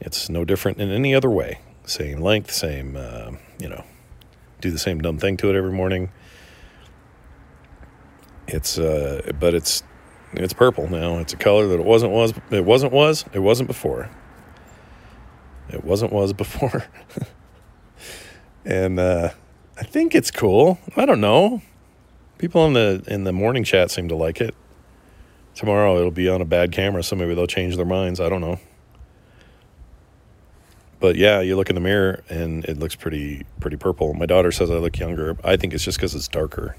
It's 0.00 0.28
no 0.28 0.44
different 0.44 0.78
in 0.78 0.90
any 0.90 1.14
other 1.14 1.30
way. 1.30 1.60
Same 1.84 2.20
length, 2.20 2.52
same, 2.52 2.96
uh, 2.96 3.32
you 3.58 3.68
know, 3.68 3.84
do 4.60 4.70
the 4.70 4.78
same 4.78 5.00
dumb 5.00 5.18
thing 5.18 5.36
to 5.38 5.50
it 5.50 5.56
every 5.56 5.72
morning. 5.72 6.10
It's, 8.46 8.78
uh, 8.78 9.32
but 9.38 9.54
it's, 9.54 9.82
it's 10.32 10.52
purple 10.52 10.88
now. 10.88 11.18
It's 11.18 11.32
a 11.32 11.36
color 11.36 11.66
that 11.68 11.80
it 11.80 11.84
wasn't 11.84 12.12
was 12.12 12.34
it 12.50 12.64
wasn't 12.64 12.92
was 12.92 13.24
it 13.32 13.38
wasn't 13.38 13.66
before. 13.66 14.10
It 15.70 15.84
wasn't 15.84 16.12
was 16.12 16.32
before. 16.32 16.84
and 18.64 18.98
uh, 18.98 19.30
I 19.76 19.82
think 19.84 20.14
it's 20.14 20.30
cool. 20.30 20.78
I 20.96 21.06
don't 21.06 21.20
know. 21.20 21.62
People 22.38 22.66
in 22.66 22.74
the 22.74 23.02
in 23.06 23.24
the 23.24 23.32
morning 23.32 23.64
chat 23.64 23.90
seem 23.90 24.08
to 24.08 24.16
like 24.16 24.40
it. 24.40 24.54
Tomorrow 25.54 25.98
it'll 25.98 26.10
be 26.10 26.28
on 26.28 26.40
a 26.40 26.44
bad 26.44 26.72
camera, 26.72 27.02
so 27.02 27.16
maybe 27.16 27.34
they'll 27.34 27.46
change 27.46 27.76
their 27.76 27.86
minds. 27.86 28.20
I 28.20 28.28
don't 28.28 28.40
know. 28.40 28.60
But 31.00 31.16
yeah, 31.16 31.40
you 31.40 31.56
look 31.56 31.68
in 31.68 31.74
the 31.74 31.80
mirror 31.80 32.22
and 32.28 32.64
it 32.64 32.78
looks 32.78 32.94
pretty 32.96 33.46
pretty 33.60 33.76
purple. 33.76 34.14
My 34.14 34.26
daughter 34.26 34.50
says 34.50 34.70
I 34.70 34.74
look 34.74 34.98
younger. 34.98 35.36
I 35.44 35.56
think 35.56 35.72
it's 35.72 35.84
just 35.84 35.98
because 35.98 36.14
it's 36.14 36.28
darker, 36.28 36.76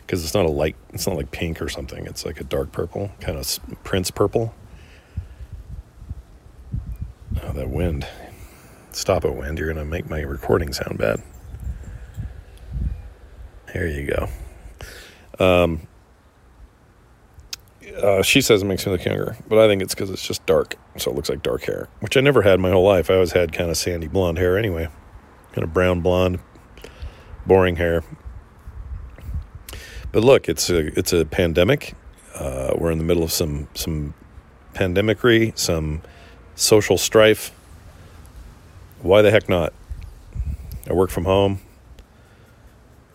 because 0.00 0.24
it's 0.24 0.34
not 0.34 0.44
a 0.44 0.50
light. 0.50 0.76
It's 0.92 1.06
not 1.06 1.16
like 1.16 1.30
pink 1.30 1.62
or 1.62 1.68
something. 1.68 2.06
It's 2.06 2.24
like 2.24 2.40
a 2.40 2.44
dark 2.44 2.72
purple, 2.72 3.12
kind 3.20 3.38
of 3.38 3.58
Prince 3.84 4.10
purple. 4.10 4.54
Oh, 7.42 7.52
that 7.52 7.70
wind! 7.70 8.06
Stop 8.90 9.24
it, 9.24 9.34
wind! 9.34 9.58
You're 9.58 9.72
gonna 9.72 9.84
make 9.84 10.10
my 10.10 10.20
recording 10.20 10.72
sound 10.72 10.98
bad. 10.98 11.22
There 13.72 13.86
you 13.86 14.06
go. 14.08 14.28
Um, 15.44 15.86
uh, 17.96 18.22
she 18.22 18.40
says 18.40 18.62
it 18.62 18.66
makes 18.66 18.86
me 18.86 18.92
look 18.92 19.04
younger, 19.04 19.36
but 19.48 19.58
I 19.58 19.66
think 19.66 19.82
it's 19.82 19.94
because 19.94 20.10
it's 20.10 20.26
just 20.26 20.44
dark, 20.46 20.76
so 20.96 21.10
it 21.10 21.14
looks 21.14 21.28
like 21.28 21.42
dark 21.42 21.64
hair, 21.64 21.88
which 22.00 22.16
I 22.16 22.20
never 22.20 22.42
had 22.42 22.60
my 22.60 22.70
whole 22.70 22.84
life. 22.84 23.10
I 23.10 23.14
always 23.14 23.32
had 23.32 23.52
kind 23.52 23.70
of 23.70 23.76
sandy 23.76 24.08
blonde 24.08 24.38
hair 24.38 24.58
anyway, 24.58 24.88
kind 25.52 25.64
of 25.64 25.72
brown 25.72 26.00
blonde, 26.00 26.40
boring 27.46 27.76
hair. 27.76 28.02
But 30.12 30.24
look, 30.24 30.48
it's 30.48 30.70
a 30.70 30.86
it's 30.98 31.12
a 31.12 31.24
pandemic. 31.24 31.94
Uh, 32.34 32.74
we're 32.76 32.90
in 32.90 32.98
the 32.98 33.04
middle 33.04 33.22
of 33.22 33.32
some 33.32 33.68
some 33.74 34.14
pandemicry, 34.74 35.56
some 35.58 36.02
social 36.54 36.98
strife. 36.98 37.52
Why 39.02 39.22
the 39.22 39.30
heck 39.30 39.48
not? 39.48 39.72
I 40.88 40.92
work 40.92 41.10
from 41.10 41.24
home. 41.24 41.60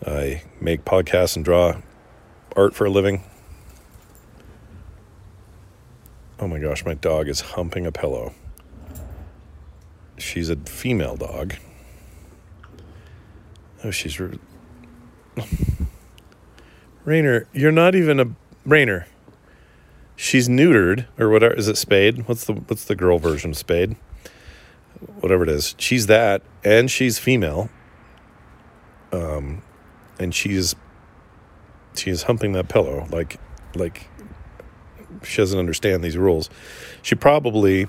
I 0.06 0.42
make 0.60 0.84
podcasts 0.84 1.36
and 1.36 1.44
draw 1.44 1.80
art 2.56 2.74
for 2.74 2.86
a 2.86 2.90
living. 2.90 3.22
Oh 6.46 6.48
my 6.48 6.60
gosh, 6.60 6.84
my 6.84 6.94
dog 6.94 7.28
is 7.28 7.40
humping 7.40 7.86
a 7.86 7.90
pillow. 7.90 8.32
She's 10.16 10.48
a 10.48 10.54
female 10.54 11.16
dog. 11.16 11.54
Oh, 13.82 13.90
she's. 13.90 14.20
Re- 14.20 14.38
Rainer, 17.04 17.48
you're 17.52 17.72
not 17.72 17.96
even 17.96 18.20
a. 18.20 18.26
Rainer. 18.64 19.08
She's 20.14 20.48
neutered, 20.48 21.06
or 21.18 21.30
whatever. 21.30 21.52
Is 21.52 21.66
it 21.66 21.76
spayed? 21.76 22.28
What's 22.28 22.44
the 22.44 22.52
What's 22.52 22.84
the 22.84 22.94
girl 22.94 23.18
version 23.18 23.50
of 23.50 23.56
spayed? 23.56 23.96
Whatever 25.18 25.42
it 25.42 25.48
is. 25.48 25.74
She's 25.78 26.06
that, 26.06 26.42
and 26.62 26.88
she's 26.88 27.18
female. 27.18 27.70
Um, 29.10 29.62
and 30.20 30.32
she's 30.32 30.76
she's 31.96 32.22
humping 32.22 32.52
that 32.52 32.68
pillow 32.68 33.08
like 33.10 33.40
like 33.74 34.08
she 35.24 35.38
doesn't 35.38 35.58
understand 35.58 36.02
these 36.02 36.16
rules. 36.16 36.50
She 37.02 37.14
probably 37.14 37.86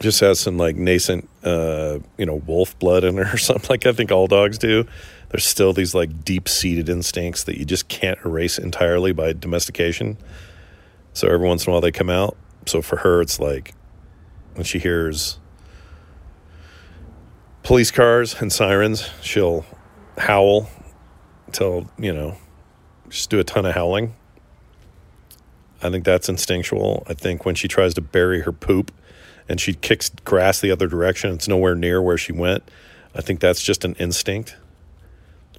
just 0.00 0.20
has 0.20 0.40
some 0.40 0.56
like 0.56 0.76
nascent 0.76 1.28
uh, 1.44 1.98
you 2.16 2.26
know 2.26 2.36
wolf 2.46 2.78
blood 2.78 3.04
in 3.04 3.16
her 3.16 3.34
or 3.34 3.38
something 3.38 3.68
like 3.68 3.86
I 3.86 3.92
think 3.92 4.10
all 4.10 4.26
dogs 4.26 4.58
do. 4.58 4.86
There's 5.28 5.46
still 5.46 5.72
these 5.72 5.94
like 5.94 6.24
deep 6.24 6.48
seated 6.48 6.88
instincts 6.88 7.44
that 7.44 7.58
you 7.58 7.64
just 7.64 7.88
can't 7.88 8.18
erase 8.24 8.58
entirely 8.58 9.12
by 9.12 9.32
domestication. 9.32 10.18
So 11.14 11.28
every 11.28 11.46
once 11.46 11.66
in 11.66 11.70
a 11.70 11.72
while 11.72 11.80
they 11.80 11.92
come 11.92 12.10
out. 12.10 12.36
So 12.66 12.82
for 12.82 12.96
her 12.98 13.20
it's 13.20 13.40
like 13.40 13.74
when 14.54 14.64
she 14.64 14.78
hears 14.78 15.38
police 17.62 17.90
cars 17.90 18.40
and 18.40 18.52
sirens, 18.52 19.08
she'll 19.20 19.64
howl 20.18 20.68
till, 21.52 21.88
you 21.98 22.12
know, 22.12 22.36
just 23.08 23.30
do 23.30 23.38
a 23.38 23.44
ton 23.44 23.66
of 23.66 23.74
howling. 23.74 24.14
I 25.82 25.90
think 25.90 26.04
that's 26.04 26.28
instinctual. 26.28 27.04
I 27.08 27.14
think 27.14 27.44
when 27.44 27.54
she 27.54 27.66
tries 27.66 27.94
to 27.94 28.00
bury 28.00 28.42
her 28.42 28.52
poop 28.52 28.92
and 29.48 29.60
she 29.60 29.74
kicks 29.74 30.10
grass 30.24 30.60
the 30.60 30.70
other 30.70 30.86
direction, 30.86 31.32
it's 31.32 31.48
nowhere 31.48 31.74
near 31.74 32.00
where 32.00 32.16
she 32.16 32.32
went. 32.32 32.62
I 33.14 33.20
think 33.20 33.40
that's 33.40 33.62
just 33.62 33.84
an 33.84 33.94
instinct 33.96 34.56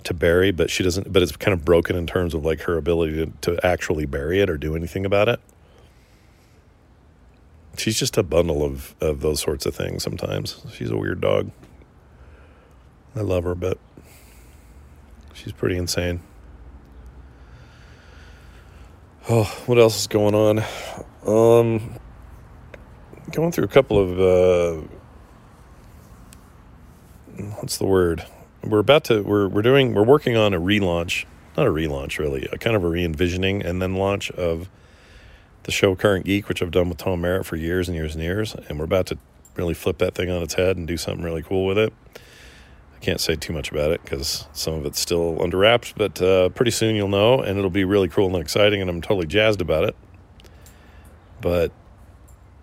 to 0.05 0.13
bury, 0.13 0.51
but 0.51 0.69
she 0.69 0.83
doesn't, 0.83 1.11
but 1.11 1.21
it's 1.21 1.35
kind 1.35 1.53
of 1.53 1.65
broken 1.65 1.95
in 1.95 2.07
terms 2.07 2.33
of 2.33 2.45
like 2.45 2.61
her 2.61 2.77
ability 2.77 3.25
to, 3.25 3.53
to 3.53 3.65
actually 3.65 4.05
bury 4.05 4.39
it 4.39 4.49
or 4.49 4.57
do 4.57 4.75
anything 4.75 5.05
about 5.05 5.27
it. 5.27 5.39
She's 7.77 7.99
just 7.99 8.17
a 8.17 8.23
bundle 8.23 8.63
of, 8.63 8.95
of 9.01 9.21
those 9.21 9.41
sorts 9.41 9.65
of 9.65 9.75
things 9.75 10.03
sometimes. 10.03 10.61
She's 10.73 10.89
a 10.89 10.97
weird 10.97 11.21
dog. 11.21 11.51
I 13.15 13.21
love 13.21 13.43
her, 13.43 13.55
but 13.55 13.77
she's 15.33 15.51
pretty 15.51 15.75
insane. 15.77 16.21
Oh, 19.29 19.45
what 19.67 19.77
else 19.77 20.01
is 20.01 20.07
going 20.07 20.35
on? 20.35 20.59
Um, 21.25 21.97
going 23.31 23.53
through 23.53 23.63
a 23.63 23.69
couple 23.69 23.97
of 23.97 24.19
uh, 24.19 24.85
what's 27.61 27.77
the 27.77 27.85
word? 27.85 28.25
We're 28.65 28.79
about 28.79 29.05
to 29.05 29.21
we're 29.21 29.47
we're 29.47 29.61
doing 29.61 29.93
we're 29.93 30.03
working 30.03 30.35
on 30.35 30.53
a 30.53 30.59
relaunch, 30.59 31.23
not 31.55 31.67
a 31.67 31.69
relaunch 31.69 32.19
really, 32.19 32.49
a 32.51 32.57
kind 32.57 32.75
of 32.75 32.83
a 32.83 32.89
re-envisioning 32.89 33.61
and 33.63 33.81
then 33.81 33.95
launch 33.95 34.29
of 34.31 34.67
the 35.63 35.71
show 35.71 35.95
Current 35.95 36.25
Geek, 36.25 36.49
which 36.49 36.61
I've 36.61 36.71
done 36.71 36.89
with 36.89 36.97
Tom 36.97 37.21
Merritt 37.21 37.45
for 37.45 37.55
years 37.55 37.87
and 37.87 37.95
years 37.95 38.15
and 38.15 38.23
years, 38.25 38.53
and 38.67 38.77
we're 38.77 38.83
about 38.83 39.05
to 39.05 39.17
really 39.55 39.73
flip 39.73 39.99
that 39.99 40.15
thing 40.15 40.29
on 40.29 40.43
its 40.43 40.55
head 40.55 40.75
and 40.75 40.85
do 40.85 40.97
something 40.97 41.23
really 41.23 41.43
cool 41.43 41.65
with 41.65 41.77
it. 41.77 41.93
Can't 43.03 43.19
say 43.19 43.35
too 43.35 43.51
much 43.51 43.69
about 43.69 43.91
it 43.91 44.01
because 44.01 44.47
some 44.53 44.75
of 44.75 44.85
it's 44.85 44.97
still 44.97 45.41
under 45.43 45.57
wraps, 45.57 45.93
but 45.95 46.21
uh, 46.21 46.47
pretty 46.49 46.71
soon 46.71 46.95
you'll 46.95 47.09
know, 47.09 47.41
and 47.41 47.59
it'll 47.59 47.69
be 47.69 47.83
really 47.83 48.07
cool 48.07 48.27
and 48.27 48.37
exciting, 48.37 48.79
and 48.79 48.89
I'm 48.89 49.01
totally 49.01 49.27
jazzed 49.27 49.59
about 49.59 49.83
it. 49.83 49.95
But 51.41 51.73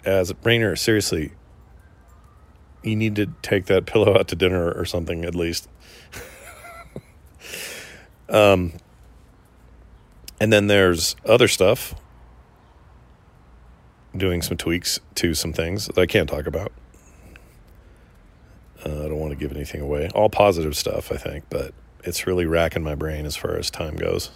as 0.03 0.31
a 0.31 0.37
Rainer, 0.43 0.77
seriously, 0.77 1.33
you 2.83 2.97
need 2.97 3.17
to 3.17 3.27
take 3.43 3.67
that 3.67 3.85
pillow 3.87 4.19
out 4.19 4.29
to 4.29 4.35
dinner 4.35 4.73
or 4.73 4.87
something 4.87 5.27
at 5.27 5.35
least. 5.35 5.69
um, 8.31 8.73
and 10.41 10.51
then 10.51 10.69
there's 10.69 11.17
other 11.27 11.49
stuff, 11.49 11.95
doing 14.17 14.41
some 14.41 14.57
tweaks 14.57 15.01
to 15.17 15.35
some 15.35 15.53
things 15.53 15.87
that 15.87 15.99
I 15.99 16.07
can't 16.07 16.31
talk 16.31 16.47
about. 16.47 16.73
Uh, 18.85 19.05
I 19.05 19.09
don't 19.09 19.19
want 19.19 19.31
to 19.33 19.37
give 19.37 19.53
anything 19.53 19.81
away. 19.81 20.09
All 20.15 20.31
positive 20.31 20.77
stuff, 20.77 21.13
I 21.13 21.17
think, 21.17 21.45
but 21.51 21.75
it's 22.05 22.27
really 22.27 22.47
racking 22.47 22.83
my 22.83 22.95
brain 22.95 23.27
as 23.27 23.37
far 23.37 23.57
as 23.57 23.71
time 23.71 23.97
goes. 23.97 24.31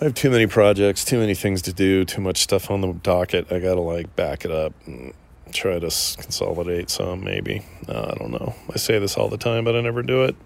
I 0.00 0.04
have 0.04 0.14
too 0.14 0.30
many 0.30 0.46
projects, 0.46 1.04
too 1.04 1.18
many 1.18 1.34
things 1.34 1.62
to 1.62 1.72
do, 1.72 2.04
too 2.04 2.20
much 2.20 2.38
stuff 2.42 2.70
on 2.70 2.82
the 2.82 2.92
docket. 2.92 3.50
I 3.50 3.58
got 3.58 3.74
to 3.74 3.80
like 3.80 4.14
back 4.14 4.44
it 4.44 4.50
up 4.50 4.72
and 4.86 5.12
try 5.52 5.78
to 5.78 5.90
consolidate 6.20 6.90
some, 6.90 7.24
maybe. 7.24 7.64
Uh, 7.88 8.12
I 8.12 8.18
don't 8.18 8.30
know. 8.30 8.54
I 8.72 8.76
say 8.76 8.98
this 8.98 9.16
all 9.16 9.28
the 9.28 9.38
time, 9.38 9.64
but 9.64 9.74
I 9.74 9.80
never 9.80 10.02
do 10.02 10.24
it. 10.24 10.36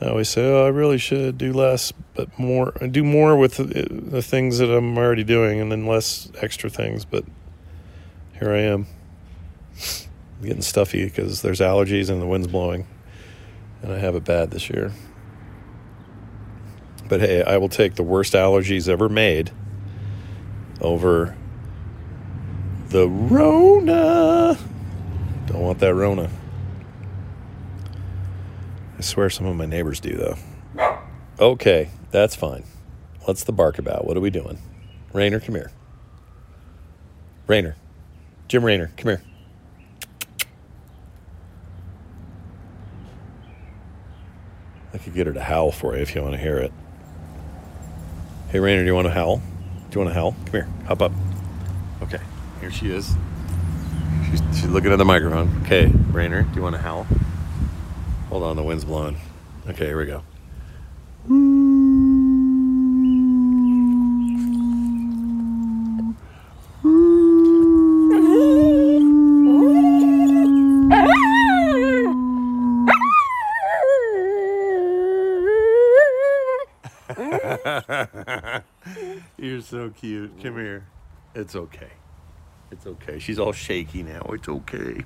I 0.00 0.08
always 0.08 0.30
say, 0.30 0.50
oh, 0.50 0.64
I 0.64 0.68
really 0.68 0.96
should 0.96 1.36
do 1.36 1.52
less, 1.52 1.92
but 2.14 2.36
more, 2.38 2.72
do 2.90 3.04
more 3.04 3.36
with 3.36 3.58
the, 3.58 3.86
the 3.90 4.22
things 4.22 4.58
that 4.58 4.70
I'm 4.70 4.96
already 4.96 5.24
doing 5.24 5.60
and 5.60 5.70
then 5.70 5.86
less 5.86 6.30
extra 6.40 6.70
things. 6.70 7.04
But 7.04 7.24
here 8.32 8.50
I 8.50 8.60
am 8.60 8.86
getting 10.42 10.62
stuffy 10.62 11.04
because 11.04 11.42
there's 11.42 11.60
allergies 11.60 12.10
and 12.10 12.20
the 12.20 12.26
wind's 12.26 12.48
blowing. 12.48 12.86
And 13.82 13.92
I 13.92 13.98
have 13.98 14.14
it 14.14 14.24
bad 14.24 14.50
this 14.50 14.68
year. 14.70 14.92
But 17.08 17.20
hey, 17.20 17.42
I 17.42 17.56
will 17.56 17.68
take 17.68 17.94
the 17.94 18.02
worst 18.02 18.34
allergies 18.34 18.88
ever 18.88 19.08
made 19.08 19.50
over 20.80 21.36
the 22.88 23.08
Rona. 23.08 24.56
Don't 25.46 25.60
want 25.60 25.78
that 25.80 25.94
Rona. 25.94 26.30
I 28.98 29.00
swear 29.02 29.30
some 29.30 29.46
of 29.46 29.56
my 29.56 29.66
neighbors 29.66 29.98
do, 29.98 30.16
though. 30.16 30.98
Okay, 31.38 31.90
that's 32.10 32.36
fine. 32.36 32.64
What's 33.22 33.44
the 33.44 33.52
bark 33.52 33.78
about? 33.78 34.04
What 34.04 34.16
are 34.16 34.20
we 34.20 34.30
doing? 34.30 34.58
Rainer, 35.12 35.40
come 35.40 35.54
here. 35.54 35.72
Rainer. 37.46 37.76
Jim 38.46 38.64
Rainer, 38.64 38.92
come 38.96 39.08
here. 39.08 39.22
I 44.92 44.98
could 44.98 45.14
get 45.14 45.26
her 45.26 45.32
to 45.32 45.42
howl 45.42 45.70
for 45.70 45.94
you 45.94 46.02
if 46.02 46.14
you 46.14 46.22
want 46.22 46.34
to 46.34 46.40
hear 46.40 46.58
it. 46.58 46.72
Hey, 48.50 48.58
Rainer, 48.58 48.82
do 48.82 48.86
you 48.86 48.94
want 48.94 49.06
to 49.06 49.12
howl? 49.12 49.36
Do 49.36 49.98
you 49.98 50.04
want 50.04 50.10
to 50.10 50.14
howl? 50.14 50.32
Come 50.46 50.52
here. 50.52 50.68
Hop 50.86 51.02
up. 51.02 51.12
Okay, 52.02 52.20
here 52.60 52.70
she 52.70 52.90
is. 52.90 53.14
She's, 54.28 54.40
she's 54.52 54.66
looking 54.68 54.92
at 54.92 54.96
the 54.96 55.04
microphone. 55.04 55.62
Okay, 55.62 55.86
Rainer, 55.86 56.42
do 56.42 56.56
you 56.56 56.62
want 56.62 56.74
to 56.74 56.82
howl? 56.82 57.06
Hold 58.28 58.42
on, 58.42 58.56
the 58.56 58.62
wind's 58.62 58.84
blowing. 58.84 59.16
Okay, 59.68 59.86
here 59.86 59.98
we 59.98 60.06
go. 60.06 60.22
You're 79.60 79.66
so 79.66 79.90
cute. 79.90 80.42
Come 80.42 80.56
here. 80.56 80.86
It's 81.34 81.54
okay. 81.54 81.90
It's 82.70 82.86
okay. 82.86 83.18
She's 83.18 83.38
all 83.38 83.52
shaky 83.52 84.02
now. 84.02 84.22
It's 84.30 84.48
okay. 84.48 85.04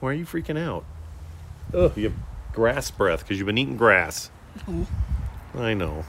Why 0.00 0.08
are 0.08 0.14
you 0.14 0.24
freaking 0.24 0.58
out? 0.58 0.86
Oh, 1.74 1.92
you 1.96 2.04
have 2.04 2.14
grass 2.54 2.90
breath 2.90 3.20
because 3.20 3.36
you've 3.36 3.44
been 3.44 3.58
eating 3.58 3.76
grass. 3.76 4.30
I 5.54 5.74
know. 5.74 6.02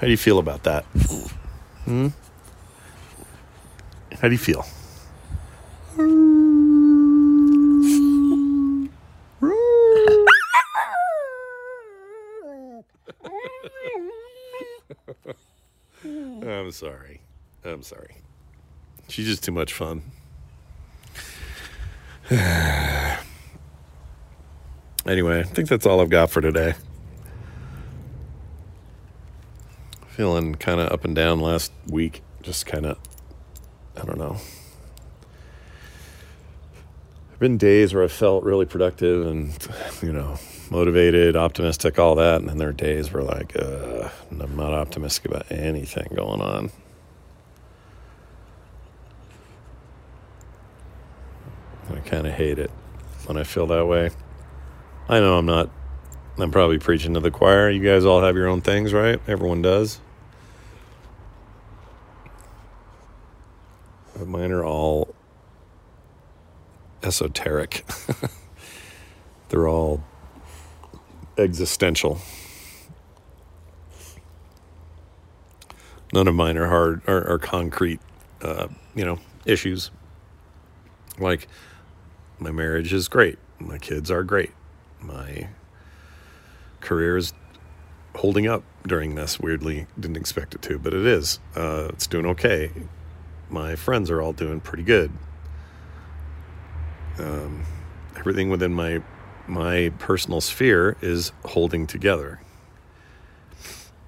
How 0.00 0.06
do 0.06 0.10
you 0.10 0.16
feel 0.16 0.38
about 0.38 0.62
that? 0.62 0.84
Hmm? 1.84 2.08
How 4.12 4.28
do 4.28 4.32
you 4.32 4.38
feel? 4.38 4.64
I'm 16.70 16.74
sorry. 16.74 17.20
I'm 17.64 17.82
sorry. 17.82 18.18
She's 19.08 19.26
just 19.26 19.42
too 19.42 19.50
much 19.50 19.72
fun. 19.72 20.02
anyway, 25.04 25.40
I 25.40 25.42
think 25.42 25.68
that's 25.68 25.84
all 25.84 26.00
I've 26.00 26.10
got 26.10 26.30
for 26.30 26.40
today. 26.40 26.74
Feeling 30.10 30.54
kind 30.54 30.80
of 30.80 30.92
up 30.92 31.04
and 31.04 31.16
down 31.16 31.40
last 31.40 31.72
week. 31.88 32.22
Just 32.40 32.66
kind 32.66 32.86
of, 32.86 32.98
I 34.00 34.04
don't 34.04 34.18
know. 34.18 34.36
Been 37.40 37.56
days 37.56 37.94
where 37.94 38.04
I 38.04 38.08
felt 38.08 38.44
really 38.44 38.66
productive 38.66 39.26
and, 39.26 39.56
you 40.02 40.12
know, 40.12 40.36
motivated, 40.70 41.36
optimistic, 41.36 41.98
all 41.98 42.14
that. 42.16 42.38
And 42.40 42.50
then 42.50 42.58
there 42.58 42.68
are 42.68 42.72
days 42.72 43.10
where, 43.14 43.22
like, 43.22 43.56
uh, 43.56 44.10
I'm 44.30 44.56
not 44.56 44.74
optimistic 44.74 45.24
about 45.24 45.50
anything 45.50 46.08
going 46.14 46.42
on. 46.42 46.70
I 51.90 52.00
kind 52.00 52.26
of 52.26 52.34
hate 52.34 52.58
it 52.58 52.70
when 53.24 53.38
I 53.38 53.44
feel 53.44 53.66
that 53.68 53.86
way. 53.86 54.10
I 55.08 55.18
know 55.20 55.38
I'm 55.38 55.46
not, 55.46 55.70
I'm 56.36 56.50
probably 56.50 56.78
preaching 56.78 57.14
to 57.14 57.20
the 57.20 57.30
choir. 57.30 57.70
You 57.70 57.82
guys 57.82 58.04
all 58.04 58.20
have 58.20 58.36
your 58.36 58.48
own 58.48 58.60
things, 58.60 58.92
right? 58.92 59.18
Everyone 59.26 59.62
does. 59.62 59.98
But 64.14 64.28
mine 64.28 64.52
are 64.52 64.62
all 64.62 65.14
esoteric. 67.02 67.84
They're 69.48 69.68
all 69.68 70.02
existential. 71.36 72.20
None 76.12 76.26
of 76.26 76.34
mine 76.34 76.56
are 76.56 76.66
hard 76.66 77.02
or, 77.06 77.26
or 77.26 77.38
concrete, 77.38 78.00
uh, 78.42 78.68
you 78.94 79.04
know, 79.04 79.18
issues. 79.44 79.90
Like 81.18 81.48
my 82.38 82.50
marriage 82.50 82.92
is 82.92 83.08
great. 83.08 83.38
My 83.58 83.78
kids 83.78 84.10
are 84.10 84.22
great. 84.22 84.50
My 85.00 85.48
career 86.80 87.16
is 87.16 87.32
holding 88.16 88.46
up 88.46 88.64
during 88.86 89.14
this. 89.14 89.38
Weirdly, 89.38 89.86
didn't 89.98 90.16
expect 90.16 90.54
it 90.54 90.62
to, 90.62 90.78
but 90.78 90.94
it 90.94 91.06
is. 91.06 91.38
Uh, 91.54 91.88
it's 91.90 92.06
doing 92.06 92.26
okay. 92.26 92.70
My 93.48 93.76
friends 93.76 94.10
are 94.10 94.20
all 94.20 94.32
doing 94.32 94.60
pretty 94.60 94.82
good. 94.82 95.12
Um, 97.20 97.64
everything 98.16 98.50
within 98.50 98.72
my 98.72 99.02
my 99.46 99.92
personal 99.98 100.40
sphere 100.40 100.96
is 101.00 101.32
holding 101.44 101.86
together. 101.86 102.40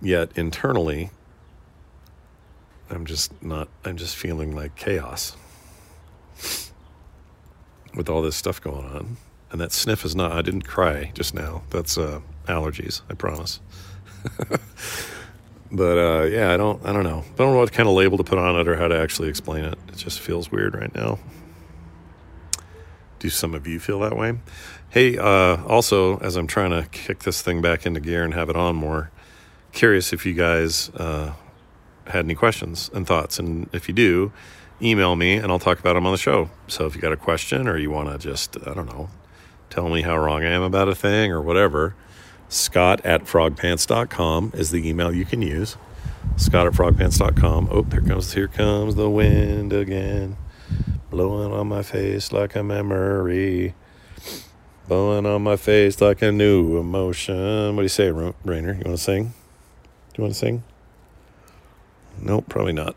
Yet 0.01 0.31
internally, 0.35 1.11
I'm 2.91 3.07
just 3.07 3.43
not. 3.43 3.69
I'm 3.85 3.97
just 3.97 4.17
feeling 4.17 4.55
like 4.55 4.77
chaos 4.77 5.37
with 7.95 8.09
all 8.09 8.23
this 8.23 8.37
stuff 8.37 8.61
going 8.61 8.87
on. 8.87 9.17
And 9.51 9.61
that 9.61 9.73
sniff 9.73 10.05
is 10.05 10.17
not, 10.17 10.33
I 10.33 10.43
didn't 10.43 10.63
cry 10.63 11.11
just 11.15 11.35
now. 11.35 11.63
That's 11.71 11.99
uh, 11.99 12.21
allergies, 12.47 13.03
I 13.11 13.15
promise. 13.15 13.61
but 15.71 15.99
uh, 15.99 16.23
yeah, 16.25 16.53
I 16.53 16.57
don't, 16.57 16.85
I 16.87 16.93
don't 16.93 17.05
know. 17.05 17.19
I 17.19 17.37
don't 17.37 17.53
know 17.53 17.59
what 17.59 17.73
kind 17.73 17.89
of 17.89 17.95
label 17.95 18.17
to 18.17 18.25
put 18.25 18.39
on 18.39 18.59
it 18.59 18.67
or 18.67 18.77
how 18.77 18.89
to 18.89 18.99
actually 18.99 19.29
explain 19.29 19.65
it. 19.65 19.79
It 19.89 19.97
just 19.97 20.21
feels 20.21 20.51
weird 20.51 20.75
right 20.75 20.95
now. 20.95 21.19
Do 23.23 23.31
some 23.31 23.55
of 23.55 23.69
you 23.69 23.79
feel 23.79 24.01
that 24.01 24.17
way? 24.17 24.41
Hey, 24.91 25.17
uh, 25.17 25.63
also, 25.69 26.19
as 26.19 26.35
I'm 26.35 26.49
trying 26.49 26.71
to 26.71 26.89
kick 26.91 27.21
this 27.21 27.41
thing 27.41 27.63
back 27.63 27.87
into 27.87 28.01
gear 28.01 28.25
and 28.25 28.35
have 28.35 28.51
it 28.51 28.57
on 28.57 28.75
more, 28.75 29.13
curious 29.71 30.13
if 30.13 30.27
you 30.27 30.35
guys 30.35 30.91
uh, 30.97 31.35
had 32.09 32.25
any 32.25 32.35
questions 32.35 32.91
and 32.93 33.07
thoughts. 33.07 33.39
And 33.39 33.71
if 33.73 33.87
you 33.87 33.95
do, 33.95 34.33
email 34.83 35.15
me 35.15 35.37
and 35.37 35.53
I'll 35.53 35.61
talk 35.61 35.79
about 35.79 35.93
them 35.93 36.05
on 36.05 36.11
the 36.11 36.19
show. 36.19 36.51
So 36.67 36.85
if 36.87 36.97
you 36.97 37.01
got 37.01 37.13
a 37.13 37.17
question 37.17 37.69
or 37.69 37.77
you 37.77 37.93
want 37.93 38.11
to 38.11 38.19
just, 38.19 38.57
I 38.67 38.75
don't 38.75 38.87
know, 38.87 39.09
tell 39.71 39.89
me 39.89 40.03
how 40.03 40.17
wrong 40.17 40.43
I 40.43 40.51
am 40.51 40.63
about 40.63 40.89
a 40.89 40.95
thing 40.97 41.31
or 41.31 41.41
whatever, 41.41 41.95
scott 42.49 43.07
at 43.07 43.23
frogpants.com 43.23 44.51
is 44.57 44.73
the 44.73 44.89
email 44.89 45.15
you 45.15 45.27
can 45.27 45.43
use. 45.43 45.77
Scott 46.37 46.67
at 46.67 46.73
frogpants.com. 46.73 47.69
Oh, 47.71 47.83
there 47.83 48.01
comes, 48.01 48.33
here 48.33 48.49
comes 48.49 48.97
the 48.97 49.09
wind 49.09 49.73
again, 49.73 50.37
blowing 51.13 51.53
on 51.53 51.69
my 51.69 51.83
face 51.83 52.33
like 52.33 52.57
a 52.57 52.63
memory, 52.63 53.75
blowing 54.89 55.27
on 55.27 55.43
my 55.43 55.57
face 55.57 56.01
like 56.01 56.23
a 56.23 56.33
new 56.33 56.79
emotion. 56.79 57.77
What 57.77 57.83
do 57.83 57.85
you 57.85 57.89
say, 57.89 58.11
Rainer? 58.11 58.73
You 58.73 58.83
want 58.87 58.97
to 58.97 58.97
sing? 58.97 59.25
Do 59.25 59.31
you 60.17 60.23
want 60.25 60.33
to 60.33 60.39
sing? 60.39 60.63
Nope, 62.19 62.47
probably 62.49 62.73
not. 62.73 62.97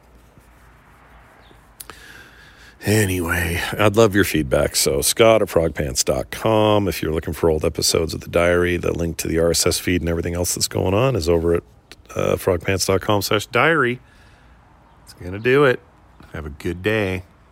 Anyway, 2.86 3.60
I'd 3.78 3.98
love 3.98 4.16
your 4.16 4.24
feedback. 4.24 4.78
So, 4.78 5.02
Scott 5.02 5.42
at 5.42 5.50
frogpants.com. 5.50 6.88
If 6.88 7.02
you're 7.02 7.12
looking 7.12 7.34
for 7.34 7.50
old 7.50 7.66
episodes 7.66 8.14
of 8.14 8.22
the 8.22 8.30
diary, 8.30 8.78
the 8.78 8.94
link 8.94 9.18
to 9.18 9.28
the 9.28 9.38
RSS 9.38 9.80
feed 9.80 10.02
and 10.02 10.10
everything 10.10 10.36
else 10.36 10.56
that's 10.56 10.70
going 10.70 10.94
on 10.94 11.18
is 11.18 11.28
over 11.28 11.56
at 11.56 11.64
uh, 12.16 12.36
frogpants.com 12.36 13.24
slash 13.24 13.48
diary. 13.48 14.00
It's 15.04 15.14
going 15.14 15.34
to 15.34 15.40
do 15.40 15.66
it. 15.66 15.82
Have 16.32 16.46
a 16.46 16.52
good 16.52 16.82
day. 16.82 17.24